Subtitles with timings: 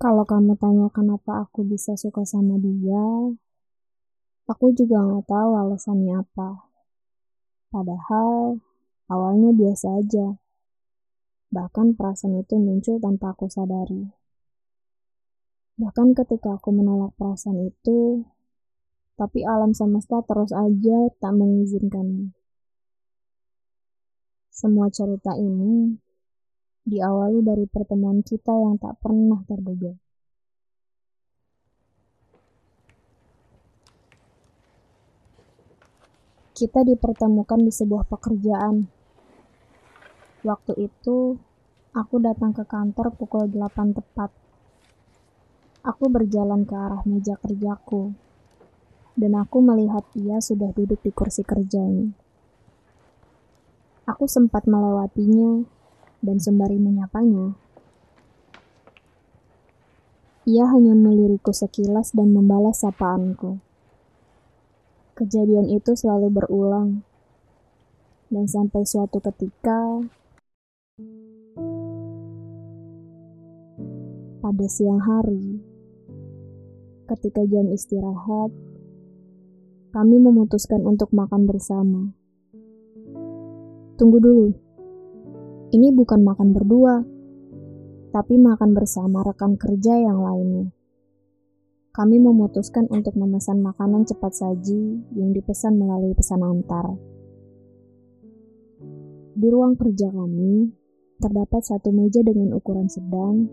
[0.00, 3.36] Kalau kamu tanya kenapa aku bisa suka sama dia,
[4.48, 6.72] aku juga nggak tahu alasannya apa.
[7.68, 8.64] Padahal
[9.12, 10.40] awalnya biasa aja.
[11.52, 14.08] Bahkan perasaan itu muncul tanpa aku sadari.
[15.76, 18.24] Bahkan ketika aku menolak perasaan itu,
[19.20, 22.32] tapi alam semesta terus aja tak mengizinkannya.
[24.48, 26.00] Semua cerita ini
[26.84, 29.92] diawali dari pertemuan kita yang tak pernah terduga.
[36.56, 38.84] Kita dipertemukan di sebuah pekerjaan.
[40.44, 41.40] Waktu itu,
[41.96, 44.28] aku datang ke kantor pukul 8 tepat.
[45.80, 48.12] Aku berjalan ke arah meja kerjaku,
[49.16, 52.12] dan aku melihat ia sudah duduk di kursi kerjanya.
[54.04, 55.64] Aku sempat melewatinya
[56.20, 57.56] dan sembari menyapanya.
[60.48, 63.60] Ia hanya meliriku sekilas dan membalas sapaanku.
[65.12, 67.04] Kejadian itu selalu berulang,
[68.32, 70.00] dan sampai suatu ketika,
[74.40, 75.60] pada siang hari,
[77.04, 78.48] ketika jam istirahat,
[79.92, 82.14] kami memutuskan untuk makan bersama.
[84.00, 84.56] Tunggu dulu,
[85.70, 87.06] ini bukan makan berdua,
[88.10, 90.74] tapi makan bersama rekan kerja yang lainnya.
[91.94, 96.98] Kami memutuskan untuk memesan makanan cepat saji yang dipesan melalui pesan antar.
[99.34, 100.74] Di ruang kerja kami,
[101.22, 103.46] terdapat satu meja dengan ukuran sedang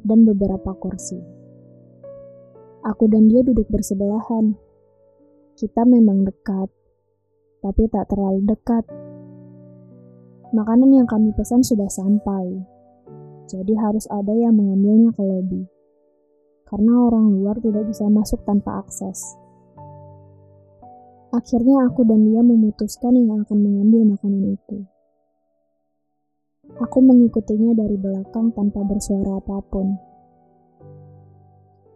[0.00, 1.20] dan beberapa kursi.
[2.84, 4.56] Aku dan dia duduk bersebelahan.
[5.60, 6.72] Kita memang dekat,
[7.60, 9.03] tapi tak terlalu dekat
[10.54, 12.62] Makanan yang kami pesan sudah sampai,
[13.50, 15.66] jadi harus ada yang mengambilnya ke lobi.
[16.70, 19.34] Karena orang luar tidak bisa masuk tanpa akses.
[21.34, 24.86] Akhirnya aku dan dia memutuskan yang akan mengambil makanan itu.
[26.78, 29.98] Aku mengikutinya dari belakang tanpa bersuara apa pun.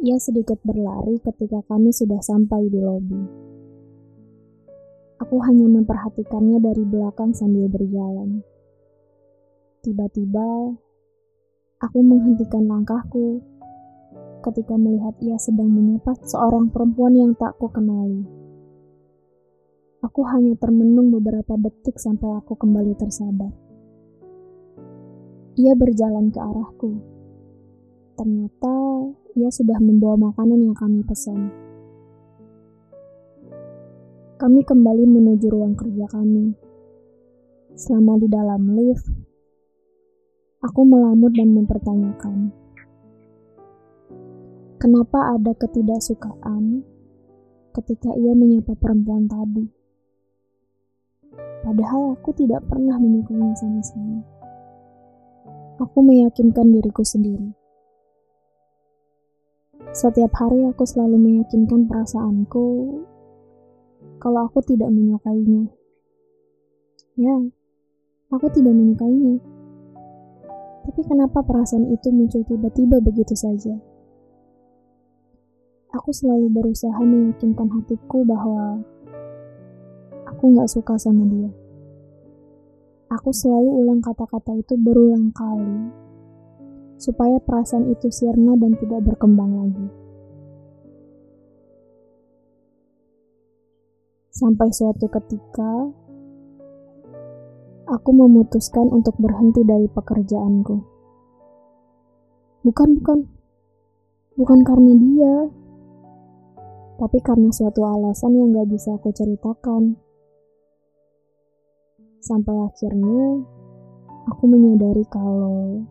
[0.03, 3.48] Ia sedikit berlari ketika kami sudah sampai di lobi.
[5.19, 8.47] Aku hanya memperhatikannya dari belakang sambil berjalan.
[9.83, 10.79] Tiba-tiba,
[11.83, 13.43] aku menghentikan langkahku
[14.47, 18.23] ketika melihat ia sedang menyapa seorang perempuan yang tak kukenali.
[20.07, 23.51] Aku hanya termenung beberapa detik sampai aku kembali tersadar.
[25.59, 27.03] Ia berjalan ke arahku.
[28.15, 28.75] Ternyata
[29.35, 31.68] ia sudah membawa makanan yang kami pesan.
[34.39, 36.55] Kami kembali menuju ruang kerja kami.
[37.75, 39.11] Selama di dalam lift,
[40.63, 42.55] aku melamut dan mempertanyakan,
[44.79, 46.87] kenapa ada ketidaksukaan
[47.83, 49.67] ketika ia menyapa perempuan tadi.
[51.67, 54.23] Padahal aku tidak pernah menyukainya sama sekali.
[55.83, 57.59] Aku meyakinkan diriku sendiri.
[59.91, 62.67] Setiap hari aku selalu meyakinkan perasaanku
[64.17, 65.69] kalau aku tidak menyukainya.
[67.21, 67.37] Ya,
[68.33, 69.43] aku tidak menyukainya.
[70.89, 73.77] Tapi kenapa perasaan itu muncul tiba-tiba begitu saja?
[75.93, 78.81] Aku selalu berusaha meyakinkan hatiku bahwa
[80.29, 81.53] aku gak suka sama dia.
[83.09, 85.89] Aku selalu ulang kata-kata itu berulang kali,
[87.01, 90.08] supaya perasaan itu sirna dan tidak berkembang lagi.
[94.39, 95.91] Sampai suatu ketika,
[97.91, 100.79] aku memutuskan untuk berhenti dari pekerjaanku.
[102.63, 103.19] Bukan, bukan.
[104.39, 105.35] Bukan karena dia.
[107.03, 109.99] Tapi karena suatu alasan yang gak bisa aku ceritakan.
[112.23, 113.43] Sampai akhirnya,
[114.31, 115.83] aku menyadari kalau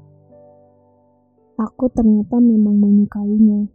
[1.59, 3.67] aku ternyata memang menyukainya.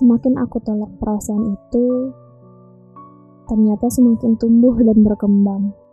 [0.00, 1.84] Semakin aku tolak perasaan itu,
[3.44, 5.83] ternyata semakin tumbuh dan berkembang.